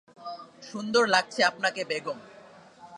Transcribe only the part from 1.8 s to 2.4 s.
Begum.